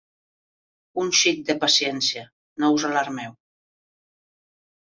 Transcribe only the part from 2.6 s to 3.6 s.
No us alarmeu.